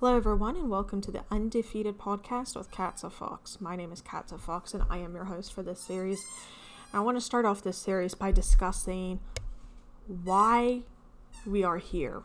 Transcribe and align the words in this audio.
Hello, 0.00 0.16
everyone, 0.16 0.56
and 0.56 0.68
welcome 0.68 1.00
to 1.02 1.12
the 1.12 1.22
Undefeated 1.30 1.98
Podcast 1.98 2.56
with 2.56 2.72
Katza 2.72 3.12
Fox. 3.12 3.60
My 3.60 3.76
name 3.76 3.92
is 3.92 4.02
Katza 4.02 4.40
Fox, 4.40 4.74
and 4.74 4.82
I 4.90 4.98
am 4.98 5.14
your 5.14 5.26
host 5.26 5.54
for 5.54 5.62
this 5.62 5.80
series. 5.80 6.26
I 6.92 6.98
want 6.98 7.16
to 7.16 7.20
start 7.20 7.46
off 7.46 7.62
this 7.62 7.78
series 7.78 8.12
by 8.12 8.32
discussing 8.32 9.20
why 10.24 10.82
we 11.46 11.62
are 11.62 11.78
here, 11.78 12.22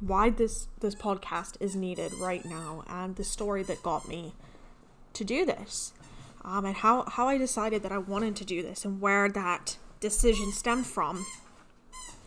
why 0.00 0.28
this 0.28 0.68
this 0.80 0.94
podcast 0.94 1.56
is 1.60 1.74
needed 1.74 2.12
right 2.20 2.44
now, 2.44 2.84
and 2.86 3.16
the 3.16 3.24
story 3.24 3.62
that 3.62 3.82
got 3.82 4.06
me 4.06 4.34
to 5.14 5.24
do 5.24 5.46
this, 5.46 5.94
um, 6.44 6.66
and 6.66 6.76
how 6.76 7.04
how 7.08 7.26
I 7.26 7.38
decided 7.38 7.82
that 7.84 7.90
I 7.90 7.98
wanted 7.98 8.36
to 8.36 8.44
do 8.44 8.62
this, 8.62 8.84
and 8.84 9.00
where 9.00 9.30
that 9.30 9.78
decision 9.98 10.52
stemmed 10.52 10.86
from, 10.86 11.24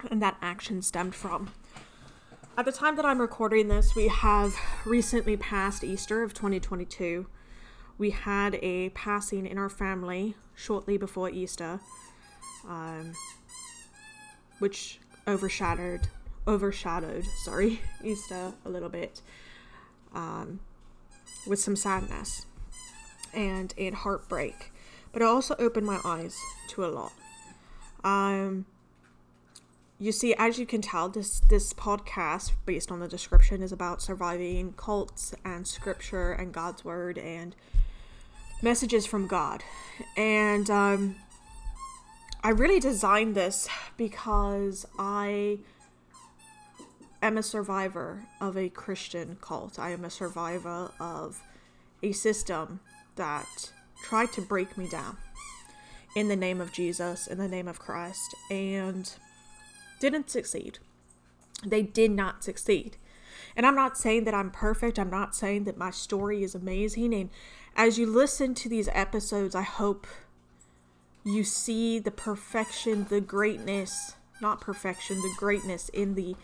and 0.09 0.23
that 0.23 0.38
action 0.41 0.82
stemmed 0.82 1.13
from. 1.13 1.52
At 2.57 2.65
the 2.65 2.71
time 2.71 2.97
that 2.97 3.05
I'm 3.05 3.21
recording 3.21 3.70
this, 3.70 3.95
we 3.95 4.09
have 4.09 4.54
recently 4.86 5.38
passed 5.38 5.86
Easter 5.86 6.21
of 6.21 6.34
2022. 6.34 7.26
We 7.98 8.09
had 8.09 8.55
a 8.55 8.89
passing 8.89 9.48
in 9.48 9.57
our 9.57 9.70
family 9.70 10.35
shortly 10.53 10.98
before 10.98 11.29
Easter, 11.29 11.79
um, 12.67 13.13
which 14.59 14.99
overshadowed 15.27 16.09
overshadowed 16.45 17.23
sorry 17.43 17.79
Easter 18.03 18.52
a 18.65 18.70
little 18.70 18.90
bit, 18.90 19.21
um, 20.13 20.59
with 21.48 21.59
some 21.59 21.77
sadness 21.77 22.48
and 23.34 23.73
and 23.77 23.95
heartbreak, 23.95 24.73
but 25.13 25.21
it 25.21 25.26
also 25.26 25.55
opened 25.57 25.88
my 25.88 26.02
eyes 26.04 26.38
to 26.68 26.84
a 26.84 26.88
lot. 26.88 27.13
Um, 28.04 28.65
you 30.02 30.12
see, 30.12 30.34
as 30.40 30.58
you 30.58 30.66
can 30.66 30.82
tell, 30.82 31.10
this 31.10 31.41
this 31.41 31.73
podcast, 31.73 32.54
based 32.66 32.91
on 32.91 33.00
the 33.00 33.08
description, 33.08 33.62
is 33.62 33.72
about 33.72 34.02
surviving 34.02 34.74
cults 34.74 35.36
and 35.46 35.68
scripture 35.68 36.32
and 36.32 36.52
God's 36.52 36.84
word 36.84 37.20
and 37.20 37.55
messages 38.63 39.05
from 39.05 39.27
God. 39.27 39.63
And 40.18 40.71
um, 40.71 41.18
I 42.43 42.49
really 42.49 42.80
designed 42.80 43.35
this 43.35 43.70
because 43.96 44.88
I 44.98 45.60
am 47.21 47.38
a 47.38 47.43
survivor 47.43 48.26
of 48.41 48.58
a 48.58 48.70
Christian 48.70 49.38
cult. 49.40 49.77
I 49.77 49.91
am 49.91 50.04
a 50.04 50.10
survivor 50.10 50.91
of 50.99 51.43
a 52.02 52.12
system 52.12 52.80
that 53.18 53.71
tried 54.02 54.32
to 54.32 54.41
break 54.41 54.80
me 54.80 54.90
down 54.90 55.18
in 56.15 56.27
the 56.27 56.36
name 56.36 56.60
of 56.60 56.74
Jesus, 56.74 57.27
in 57.27 57.38
the 57.38 57.48
name 57.48 57.68
of 57.68 57.77
Christ, 57.77 58.34
and 58.49 59.13
didn't 60.02 60.30
succeed. 60.30 60.80
They 61.66 61.84
did 61.84 62.12
not 62.12 62.44
succeed. 62.44 62.98
And 63.55 63.66
I'm 63.66 63.76
not 63.76 63.98
saying 63.98 64.25
that 64.25 64.34
I'm 64.34 64.52
perfect. 64.52 64.97
I'm 64.97 65.09
not 65.09 65.35
saying 65.35 65.66
that 65.66 65.78
my 65.78 65.91
story 65.91 66.44
is 66.44 66.56
amazing. 66.56 67.13
And 67.13 67.30
as 67.75 67.97
you 67.97 68.06
listen 68.06 68.53
to 68.56 68.69
these 68.69 68.90
episodes, 68.91 69.56
I 69.56 69.62
hope 69.62 70.08
you 71.24 71.44
see 71.44 72.00
the 72.00 72.12
perfection, 72.12 73.06
the 73.09 73.22
greatness, 73.22 74.16
not 74.41 74.59
perfection, 74.59 75.18
the 75.18 75.34
greatness 75.38 75.90
in 75.90 76.16
the 76.16 76.36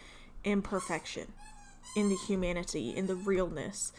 imperfection, 0.43 1.33
in 1.95 2.09
the 2.09 2.15
humanity, 2.15 2.95
in 2.95 3.07
the 3.07 3.15
realness, 3.15 3.91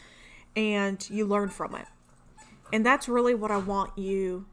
and 0.55 1.07
you 1.09 1.25
learn 1.25 1.49
from 1.49 1.75
it. 1.75 1.85
And 2.71 2.85
that's 2.85 3.09
really 3.09 3.35
what 3.35 3.51
I 3.51 3.57
want 3.57 3.97
you 3.97 4.45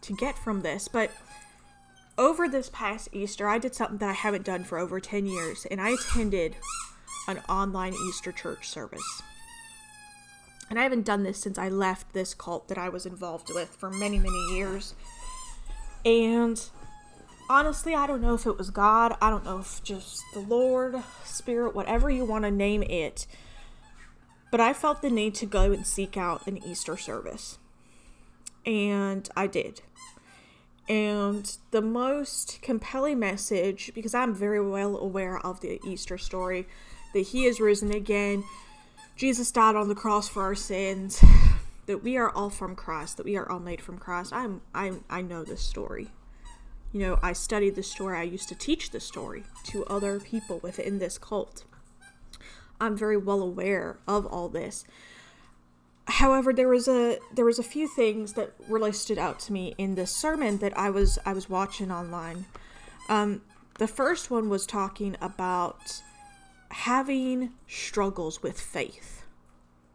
to 0.00 0.16
get 0.16 0.36
from 0.38 0.62
this. 0.62 0.88
But 0.88 1.12
over 2.18 2.48
this 2.48 2.68
past 2.68 3.08
Easter, 3.12 3.48
I 3.48 3.58
did 3.58 3.74
something 3.74 3.98
that 3.98 4.10
I 4.10 4.14
haven't 4.14 4.44
done 4.44 4.64
for 4.64 4.76
over 4.76 5.00
10 5.00 5.26
years, 5.26 5.66
and 5.70 5.80
I 5.80 5.90
attended 5.90 6.56
an 7.28 7.38
online 7.48 7.94
Easter 8.08 8.32
church 8.32 8.68
service. 8.68 9.22
And 10.68 10.78
I 10.78 10.82
haven't 10.82 11.06
done 11.06 11.22
this 11.22 11.38
since 11.38 11.56
I 11.56 11.68
left 11.68 12.12
this 12.12 12.34
cult 12.34 12.68
that 12.68 12.76
I 12.76 12.88
was 12.88 13.06
involved 13.06 13.54
with 13.54 13.68
for 13.68 13.90
many, 13.90 14.18
many 14.18 14.54
years. 14.54 14.94
And 16.04 16.60
honestly, 17.48 17.94
I 17.94 18.06
don't 18.06 18.20
know 18.20 18.34
if 18.34 18.46
it 18.46 18.58
was 18.58 18.70
God, 18.70 19.16
I 19.22 19.30
don't 19.30 19.44
know 19.44 19.60
if 19.60 19.82
just 19.82 20.22
the 20.34 20.40
Lord, 20.40 21.02
Spirit, 21.24 21.74
whatever 21.74 22.10
you 22.10 22.24
want 22.24 22.44
to 22.44 22.50
name 22.50 22.82
it. 22.82 23.26
But 24.50 24.60
I 24.60 24.72
felt 24.72 25.02
the 25.02 25.10
need 25.10 25.34
to 25.36 25.46
go 25.46 25.72
and 25.72 25.86
seek 25.86 26.16
out 26.16 26.46
an 26.46 26.58
Easter 26.66 26.96
service. 26.96 27.58
And 28.66 29.28
I 29.36 29.46
did. 29.46 29.82
And 30.88 31.56
the 31.70 31.82
most 31.82 32.60
compelling 32.62 33.18
message, 33.18 33.92
because 33.94 34.14
I'm 34.14 34.34
very 34.34 34.66
well 34.66 34.96
aware 34.96 35.38
of 35.38 35.60
the 35.60 35.80
Easter 35.86 36.16
story, 36.16 36.66
that 37.12 37.20
He 37.20 37.44
is 37.44 37.60
risen 37.60 37.92
again, 37.92 38.44
Jesus 39.18 39.50
died 39.50 39.74
on 39.74 39.88
the 39.88 39.96
cross 39.96 40.28
for 40.28 40.44
our 40.44 40.54
sins, 40.54 41.22
that 41.86 42.04
we 42.04 42.16
are 42.16 42.30
all 42.30 42.50
from 42.50 42.76
Christ, 42.76 43.16
that 43.16 43.26
we 43.26 43.36
are 43.36 43.50
all 43.50 43.58
made 43.58 43.80
from 43.80 43.98
Christ. 43.98 44.32
I'm, 44.32 44.62
I'm 44.72 45.04
I 45.10 45.22
know 45.22 45.42
this 45.42 45.60
story. 45.60 46.08
You 46.92 47.00
know, 47.00 47.18
I 47.22 47.32
studied 47.32 47.74
the 47.74 47.82
story. 47.82 48.16
I 48.16 48.22
used 48.22 48.48
to 48.48 48.54
teach 48.54 48.90
the 48.90 49.00
story 49.00 49.42
to 49.64 49.84
other 49.86 50.20
people 50.20 50.60
within 50.62 51.00
this 51.00 51.18
cult. 51.18 51.64
I'm 52.80 52.96
very 52.96 53.16
well 53.16 53.42
aware 53.42 53.98
of 54.06 54.24
all 54.24 54.48
this. 54.48 54.84
However, 56.08 56.54
there 56.54 56.68
was 56.68 56.88
a 56.88 57.18
there 57.34 57.44
was 57.44 57.58
a 57.58 57.62
few 57.62 57.86
things 57.86 58.32
that 58.32 58.52
really 58.66 58.92
stood 58.92 59.18
out 59.18 59.38
to 59.40 59.52
me 59.52 59.74
in 59.76 59.94
this 59.94 60.10
sermon 60.10 60.58
that 60.58 60.76
I 60.76 60.88
was 60.88 61.18
I 61.26 61.34
was 61.34 61.50
watching 61.50 61.90
online. 61.90 62.46
Um, 63.10 63.42
the 63.78 63.86
first 63.86 64.30
one 64.30 64.48
was 64.48 64.66
talking 64.66 65.16
about 65.20 66.02
having 66.70 67.52
struggles 67.66 68.42
with 68.42 68.58
faith 68.58 69.24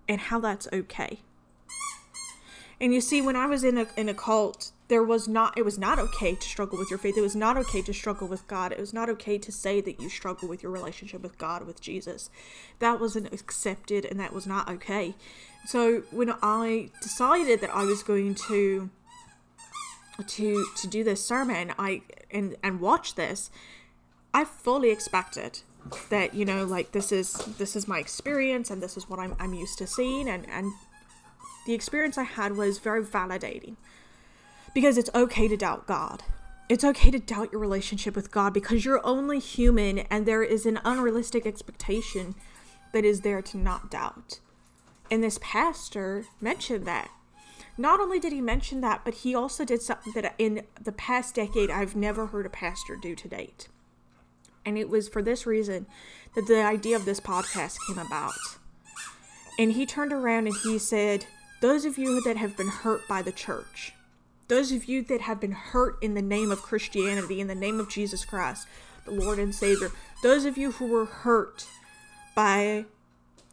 and 0.07 0.21
how 0.21 0.39
that's 0.39 0.67
okay. 0.71 1.19
And 2.79 2.93
you 2.93 3.01
see, 3.01 3.21
when 3.21 3.35
I 3.35 3.47
was 3.47 3.63
in 3.63 3.77
a 3.79 3.87
in 3.97 4.07
a 4.07 4.13
cult, 4.13 4.71
there 4.93 5.01
was 5.01 5.27
not 5.27 5.57
it 5.57 5.65
was 5.65 5.79
not 5.79 5.97
okay 5.97 6.35
to 6.35 6.47
struggle 6.47 6.77
with 6.77 6.91
your 6.91 6.99
faith. 6.99 7.17
It 7.17 7.21
was 7.21 7.35
not 7.35 7.57
okay 7.57 7.81
to 7.81 7.91
struggle 7.91 8.27
with 8.27 8.47
God. 8.47 8.71
It 8.71 8.79
was 8.79 8.93
not 8.93 9.09
okay 9.09 9.39
to 9.39 9.51
say 9.51 9.81
that 9.81 9.99
you 9.99 10.07
struggle 10.07 10.47
with 10.47 10.61
your 10.61 10.71
relationship 10.71 11.23
with 11.23 11.39
God, 11.39 11.65
with 11.65 11.81
Jesus. 11.81 12.29
That 12.77 12.99
wasn't 12.99 13.33
accepted 13.33 14.05
and 14.05 14.19
that 14.19 14.33
was 14.33 14.45
not 14.45 14.69
okay. 14.69 15.15
So 15.65 16.03
when 16.11 16.35
I 16.43 16.91
decided 17.01 17.59
that 17.61 17.75
I 17.75 17.85
was 17.85 18.03
going 18.03 18.35
to 18.47 18.91
to 20.27 20.65
to 20.75 20.87
do 20.87 21.03
this 21.03 21.25
sermon, 21.25 21.73
I 21.79 22.03
and 22.29 22.55
and 22.61 22.79
watch 22.79 23.15
this, 23.15 23.49
I 24.31 24.45
fully 24.45 24.91
expected 24.91 25.61
that 26.11 26.35
you 26.35 26.45
know 26.45 26.65
like 26.65 26.91
this 26.91 27.11
is 27.11 27.33
this 27.57 27.75
is 27.75 27.87
my 27.87 27.97
experience 27.97 28.69
and 28.69 28.79
this 28.79 28.95
is 28.95 29.09
what 29.09 29.17
I'm 29.17 29.35
I'm 29.39 29.55
used 29.55 29.79
to 29.79 29.87
seeing 29.87 30.29
and 30.29 30.47
and 30.47 30.71
the 31.65 31.73
experience 31.73 32.15
I 32.15 32.25
had 32.25 32.55
was 32.55 32.77
very 32.77 33.03
validating 33.03 33.75
because 34.73 34.97
it's 34.97 35.09
okay 35.13 35.47
to 35.47 35.57
doubt 35.57 35.87
God. 35.87 36.23
It's 36.69 36.83
okay 36.83 37.11
to 37.11 37.19
doubt 37.19 37.51
your 37.51 37.61
relationship 37.61 38.15
with 38.15 38.31
God 38.31 38.53
because 38.53 38.85
you're 38.85 39.05
only 39.05 39.39
human 39.39 39.99
and 39.99 40.25
there 40.25 40.43
is 40.43 40.65
an 40.65 40.79
unrealistic 40.83 41.45
expectation 41.45 42.35
that 42.93 43.05
is 43.05 43.21
there 43.21 43.41
to 43.41 43.57
not 43.57 43.91
doubt. 43.91 44.39
And 45.11 45.23
this 45.23 45.39
pastor 45.41 46.25
mentioned 46.39 46.85
that. 46.85 47.09
Not 47.77 47.99
only 47.99 48.19
did 48.19 48.31
he 48.31 48.41
mention 48.41 48.81
that, 48.81 49.01
but 49.03 49.15
he 49.15 49.35
also 49.35 49.65
did 49.65 49.81
something 49.81 50.13
that 50.13 50.35
in 50.37 50.63
the 50.81 50.91
past 50.91 51.35
decade 51.35 51.69
I've 51.69 51.95
never 51.95 52.27
heard 52.27 52.45
a 52.45 52.49
pastor 52.49 52.95
do 52.95 53.15
to 53.15 53.27
date. 53.27 53.67
And 54.65 54.77
it 54.77 54.89
was 54.89 55.09
for 55.09 55.21
this 55.21 55.45
reason 55.45 55.87
that 56.35 56.47
the 56.47 56.63
idea 56.63 56.95
of 56.95 57.05
this 57.05 57.19
podcast 57.19 57.77
came 57.87 57.99
about. 57.99 58.33
And 59.59 59.73
he 59.73 59.85
turned 59.85 60.13
around 60.13 60.47
and 60.47 60.55
he 60.63 60.79
said, 60.79 61.25
Those 61.61 61.85
of 61.85 61.97
you 61.97 62.21
that 62.21 62.37
have 62.37 62.55
been 62.55 62.69
hurt 62.69 63.07
by 63.07 63.21
the 63.21 63.31
church, 63.31 63.93
those 64.47 64.71
of 64.71 64.85
you 64.85 65.01
that 65.03 65.21
have 65.21 65.39
been 65.39 65.51
hurt 65.51 65.97
in 66.01 66.13
the 66.13 66.21
name 66.21 66.51
of 66.51 66.61
Christianity, 66.61 67.39
in 67.39 67.47
the 67.47 67.55
name 67.55 67.79
of 67.79 67.89
Jesus 67.89 68.25
Christ, 68.25 68.67
the 69.05 69.11
Lord 69.11 69.39
and 69.39 69.53
Savior, 69.53 69.91
those 70.21 70.45
of 70.45 70.57
you 70.57 70.71
who 70.71 70.87
were 70.87 71.05
hurt 71.05 71.65
by 72.35 72.85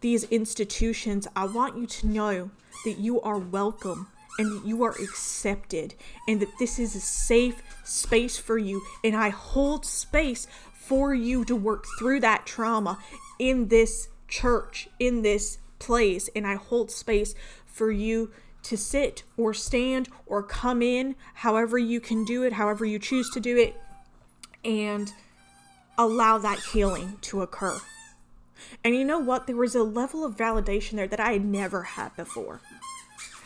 these 0.00 0.24
institutions, 0.24 1.28
I 1.36 1.46
want 1.46 1.76
you 1.76 1.86
to 1.86 2.06
know 2.06 2.50
that 2.84 2.98
you 2.98 3.20
are 3.20 3.38
welcome 3.38 4.08
and 4.38 4.52
that 4.52 4.66
you 4.66 4.82
are 4.82 4.92
accepted 4.92 5.94
and 6.26 6.40
that 6.40 6.58
this 6.58 6.78
is 6.78 6.94
a 6.94 7.00
safe 7.00 7.62
space 7.84 8.38
for 8.38 8.56
you. 8.56 8.82
And 9.04 9.14
I 9.14 9.28
hold 9.28 9.84
space 9.84 10.46
for 10.72 11.14
you 11.14 11.44
to 11.44 11.54
work 11.54 11.84
through 11.98 12.20
that 12.20 12.46
trauma 12.46 12.98
in 13.38 13.68
this 13.68 14.08
church, 14.28 14.88
in 14.98 15.22
this 15.22 15.58
place. 15.78 16.30
And 16.34 16.46
I 16.46 16.54
hold 16.54 16.90
space 16.90 17.34
for 17.66 17.90
you 17.90 18.30
to 18.62 18.76
sit 18.76 19.22
or 19.36 19.54
stand 19.54 20.08
or 20.26 20.42
come 20.42 20.82
in, 20.82 21.16
however 21.34 21.78
you 21.78 22.00
can 22.00 22.24
do 22.24 22.42
it, 22.42 22.54
however 22.54 22.84
you 22.84 22.98
choose 22.98 23.30
to 23.30 23.40
do 23.40 23.56
it, 23.56 23.76
and 24.64 25.12
allow 25.98 26.38
that 26.38 26.58
healing 26.72 27.18
to 27.22 27.42
occur. 27.42 27.78
And 28.84 28.94
you 28.94 29.04
know 29.04 29.18
what? 29.18 29.46
There 29.46 29.56
was 29.56 29.74
a 29.74 29.82
level 29.82 30.24
of 30.24 30.36
validation 30.36 30.92
there 30.92 31.08
that 31.08 31.20
I 31.20 31.32
had 31.32 31.44
never 31.44 31.82
had 31.82 32.14
before. 32.16 32.60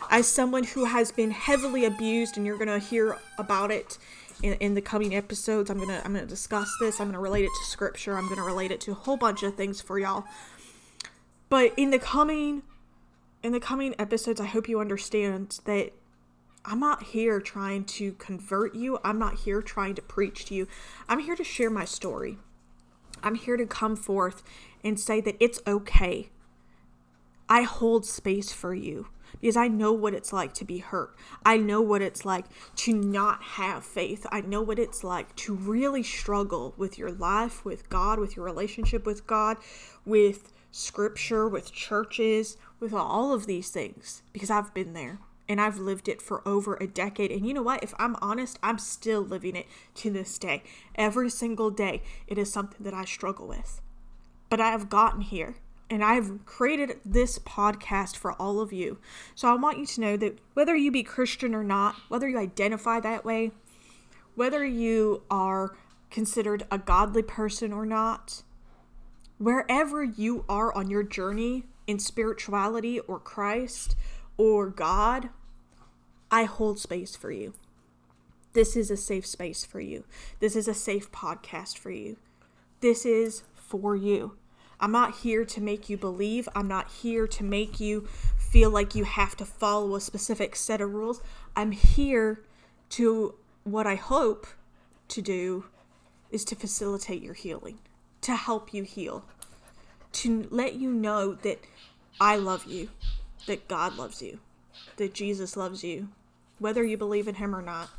As 0.09 0.27
someone 0.27 0.63
who 0.63 0.85
has 0.85 1.11
been 1.11 1.31
heavily 1.31 1.85
abused, 1.85 2.37
and 2.37 2.45
you're 2.45 2.57
gonna 2.57 2.79
hear 2.79 3.17
about 3.37 3.71
it 3.71 3.97
in, 4.43 4.53
in 4.55 4.73
the 4.75 4.81
coming 4.81 5.15
episodes, 5.15 5.69
I'm 5.69 5.79
gonna 5.79 6.01
I'm 6.05 6.13
gonna 6.13 6.25
discuss 6.25 6.69
this. 6.79 6.99
I'm 6.99 7.07
gonna 7.07 7.19
relate 7.19 7.45
it 7.45 7.51
to 7.59 7.69
scripture. 7.69 8.17
I'm 8.17 8.29
gonna 8.29 8.43
relate 8.43 8.71
it 8.71 8.79
to 8.81 8.91
a 8.91 8.95
whole 8.95 9.17
bunch 9.17 9.43
of 9.43 9.55
things 9.55 9.81
for 9.81 9.97
y'all. 9.97 10.25
But 11.49 11.73
in 11.77 11.89
the 11.89 11.99
coming 11.99 12.63
in 13.45 13.51
the 13.51 13.59
coming 13.59 13.93
episodes, 13.99 14.41
I 14.41 14.45
hope 14.45 14.67
you 14.67 14.79
understand 14.79 15.59
that 15.65 15.91
I'm 16.65 16.79
not 16.79 17.03
here 17.03 17.39
trying 17.39 17.85
to 17.85 18.13
convert 18.13 18.73
you. 18.73 18.97
I'm 19.03 19.19
not 19.19 19.35
here 19.35 19.61
trying 19.61 19.93
to 19.95 20.01
preach 20.01 20.45
to 20.45 20.55
you. 20.55 20.67
I'm 21.07 21.19
here 21.19 21.35
to 21.35 21.43
share 21.43 21.69
my 21.69 21.85
story. 21.85 22.39
I'm 23.21 23.35
here 23.35 23.55
to 23.55 23.67
come 23.67 23.95
forth 23.95 24.41
and 24.83 24.99
say 24.99 25.21
that 25.21 25.37
it's 25.39 25.59
okay. 25.67 26.29
I 27.47 27.61
hold 27.61 28.03
space 28.07 28.51
for 28.51 28.73
you 28.73 29.09
because 29.39 29.57
I 29.57 29.67
know 29.67 29.93
what 29.93 30.15
it's 30.15 30.33
like 30.33 30.55
to 30.55 30.65
be 30.65 30.79
hurt. 30.79 31.15
I 31.45 31.57
know 31.57 31.81
what 31.81 32.01
it's 32.01 32.25
like 32.25 32.45
to 32.77 32.93
not 32.93 33.43
have 33.43 33.85
faith. 33.85 34.25
I 34.31 34.41
know 34.41 34.63
what 34.63 34.79
it's 34.79 35.03
like 35.03 35.35
to 35.35 35.53
really 35.53 36.01
struggle 36.01 36.73
with 36.77 36.97
your 36.97 37.11
life, 37.11 37.63
with 37.63 37.89
God, 37.89 38.17
with 38.17 38.35
your 38.35 38.43
relationship 38.43 39.05
with 39.05 39.27
God, 39.27 39.57
with 40.03 40.51
scripture, 40.75 41.47
with 41.47 41.71
churches, 41.71 42.57
with 42.85 42.93
all 42.93 43.33
of 43.33 43.47
these 43.47 43.69
things 43.69 44.21
because 44.31 44.51
I've 44.51 44.73
been 44.73 44.93
there 44.93 45.19
and 45.49 45.59
I've 45.59 45.79
lived 45.79 46.07
it 46.07 46.21
for 46.21 46.47
over 46.47 46.75
a 46.75 46.87
decade. 46.87 47.31
And 47.31 47.47
you 47.47 47.53
know 47.53 47.63
what? 47.63 47.83
If 47.83 47.93
I'm 47.97 48.15
honest, 48.21 48.59
I'm 48.61 48.77
still 48.77 49.21
living 49.21 49.55
it 49.55 49.65
to 49.95 50.11
this 50.11 50.37
day. 50.37 50.63
Every 50.95 51.29
single 51.29 51.71
day, 51.71 52.03
it 52.27 52.37
is 52.37 52.51
something 52.51 52.83
that 52.83 52.93
I 52.93 53.05
struggle 53.05 53.47
with. 53.47 53.81
But 54.49 54.61
I 54.61 54.69
have 54.69 54.89
gotten 54.89 55.21
here 55.21 55.55
and 55.89 56.03
I've 56.03 56.45
created 56.45 56.99
this 57.03 57.39
podcast 57.39 58.15
for 58.15 58.33
all 58.33 58.59
of 58.59 58.71
you. 58.71 58.99
So 59.33 59.47
I 59.47 59.55
want 59.55 59.77
you 59.77 59.85
to 59.85 60.01
know 60.01 60.17
that 60.17 60.39
whether 60.53 60.75
you 60.75 60.91
be 60.91 61.03
Christian 61.03 61.53
or 61.53 61.63
not, 61.63 61.95
whether 62.07 62.27
you 62.27 62.37
identify 62.37 62.99
that 62.99 63.25
way, 63.25 63.51
whether 64.35 64.65
you 64.65 65.23
are 65.29 65.75
considered 66.09 66.65
a 66.71 66.77
godly 66.77 67.23
person 67.23 67.73
or 67.73 67.85
not, 67.85 68.43
wherever 69.37 70.03
you 70.03 70.45
are 70.47 70.75
on 70.75 70.89
your 70.89 71.03
journey 71.03 71.65
in 71.87 71.99
spirituality 71.99 72.99
or 72.99 73.19
Christ 73.19 73.95
or 74.37 74.69
God, 74.69 75.29
I 76.31 76.43
hold 76.43 76.79
space 76.79 77.15
for 77.15 77.31
you. 77.31 77.53
This 78.53 78.75
is 78.75 78.89
a 78.89 78.97
safe 78.97 79.25
space 79.25 79.65
for 79.65 79.79
you. 79.79 80.05
This 80.39 80.55
is 80.55 80.67
a 80.67 80.73
safe 80.73 81.11
podcast 81.11 81.77
for 81.77 81.91
you. 81.91 82.17
This 82.79 83.05
is 83.05 83.43
for 83.53 83.95
you. 83.95 84.37
I'm 84.79 84.91
not 84.91 85.17
here 85.17 85.45
to 85.45 85.61
make 85.61 85.89
you 85.89 85.97
believe. 85.97 86.49
I'm 86.55 86.67
not 86.67 86.91
here 86.91 87.27
to 87.27 87.43
make 87.43 87.79
you 87.79 88.07
feel 88.37 88.69
like 88.69 88.95
you 88.95 89.03
have 89.03 89.35
to 89.37 89.45
follow 89.45 89.95
a 89.95 90.01
specific 90.01 90.55
set 90.55 90.81
of 90.81 90.93
rules. 90.93 91.21
I'm 91.55 91.71
here 91.71 92.43
to, 92.91 93.35
what 93.63 93.87
I 93.87 93.95
hope 93.95 94.47
to 95.09 95.21
do 95.21 95.65
is 96.31 96.45
to 96.45 96.55
facilitate 96.55 97.21
your 97.21 97.33
healing, 97.33 97.79
to 98.21 98.35
help 98.35 98.73
you 98.73 98.83
heal, 98.83 99.25
to 100.15 100.47
let 100.49 100.75
you 100.75 100.91
know 100.91 101.33
that 101.33 101.59
I 102.19 102.37
love 102.37 102.65
you, 102.65 102.89
that 103.47 103.67
God 103.67 103.97
loves 103.97 104.21
you, 104.21 104.39
that 104.97 105.13
Jesus 105.13 105.57
loves 105.57 105.83
you, 105.83 106.09
whether 106.59 106.83
you 106.83 106.97
believe 106.97 107.27
in 107.27 107.35
Him 107.35 107.55
or 107.55 107.61
not, 107.61 107.89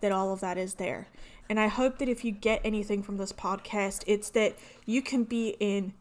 that 0.00 0.12
all 0.12 0.32
of 0.32 0.40
that 0.40 0.58
is 0.58 0.74
there. 0.74 1.08
And 1.48 1.60
I 1.60 1.68
hope 1.68 1.98
that 1.98 2.08
if 2.08 2.24
you 2.24 2.32
get 2.32 2.60
anything 2.64 3.02
from 3.02 3.16
this 3.16 3.32
podcast, 3.32 4.04
it's 4.06 4.30
that 4.30 4.56
you 4.86 5.02
can 5.02 5.24
be 5.24 5.56
in 5.60 5.92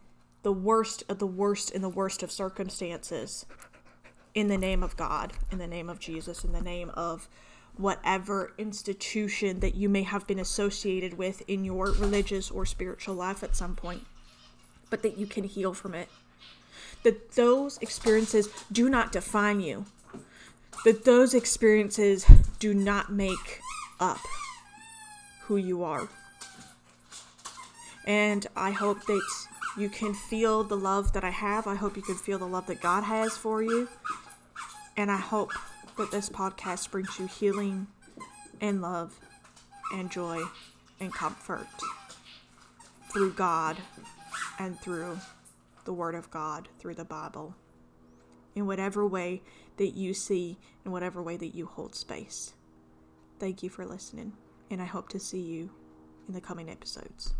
the 0.43 0.51
worst 0.51 1.03
of 1.07 1.19
the 1.19 1.27
worst 1.27 1.71
in 1.71 1.81
the 1.81 1.89
worst 1.89 2.23
of 2.23 2.31
circumstances 2.31 3.45
in 4.33 4.47
the 4.47 4.57
name 4.57 4.81
of 4.81 4.95
God, 4.95 5.33
in 5.51 5.57
the 5.57 5.67
name 5.67 5.89
of 5.89 5.99
Jesus, 5.99 6.43
in 6.43 6.53
the 6.53 6.61
name 6.61 6.89
of 6.91 7.27
whatever 7.77 8.53
institution 8.57 9.59
that 9.59 9.75
you 9.75 9.89
may 9.89 10.03
have 10.03 10.27
been 10.27 10.39
associated 10.39 11.17
with 11.17 11.41
in 11.47 11.63
your 11.63 11.91
religious 11.93 12.49
or 12.49 12.65
spiritual 12.65 13.15
life 13.15 13.43
at 13.43 13.55
some 13.55 13.75
point, 13.75 14.05
but 14.91 15.01
that 15.01 15.17
you 15.17 15.25
can 15.25 15.45
heal 15.45 15.73
from 15.73 15.95
it 15.95 16.07
that 17.03 17.31
those 17.31 17.77
experiences 17.79 18.49
do 18.71 18.89
not 18.89 19.11
define 19.11 19.59
you, 19.59 19.85
that 20.85 21.05
those 21.05 21.33
experiences 21.33 22.25
do 22.59 22.73
not 22.73 23.11
make 23.11 23.61
up 23.99 24.19
who 25.41 25.57
you 25.57 25.83
are. 25.83 26.07
And 28.05 28.45
I 28.55 28.71
hope 28.71 29.05
that 29.05 29.27
you 29.77 29.89
can 29.89 30.13
feel 30.13 30.63
the 30.63 30.77
love 30.77 31.13
that 31.13 31.23
I 31.23 31.29
have. 31.29 31.67
I 31.67 31.75
hope 31.75 31.95
you 31.95 32.01
can 32.01 32.15
feel 32.15 32.39
the 32.39 32.47
love 32.47 32.67
that 32.67 32.81
God 32.81 33.03
has 33.03 33.37
for 33.37 33.61
you. 33.61 33.87
And 34.97 35.11
I 35.11 35.17
hope 35.17 35.51
that 35.97 36.11
this 36.11 36.29
podcast 36.29 36.91
brings 36.91 37.19
you 37.19 37.27
healing 37.27 37.87
and 38.59 38.81
love 38.81 39.19
and 39.93 40.11
joy 40.11 40.43
and 40.99 41.13
comfort 41.13 41.67
through 43.11 43.33
God 43.33 43.77
and 44.61 44.79
through 44.79 45.17
the 45.85 45.93
Word 45.93 46.13
of 46.13 46.29
God 46.29 46.69
through 46.77 46.93
the 46.93 47.03
Bible 47.03 47.55
in 48.53 48.67
whatever 48.67 49.07
way 49.07 49.41
that 49.77 49.95
you 49.95 50.13
see, 50.13 50.59
in 50.85 50.91
whatever 50.91 51.23
way 51.23 51.35
that 51.35 51.55
you 51.55 51.65
hold 51.65 51.95
space. 51.95 52.53
Thank 53.39 53.63
you 53.63 53.69
for 53.69 53.85
listening, 53.85 54.33
and 54.69 54.79
I 54.79 54.85
hope 54.85 55.09
to 55.09 55.19
see 55.19 55.41
you 55.41 55.71
in 56.27 56.35
the 56.35 56.41
coming 56.41 56.69
episodes. 56.69 57.33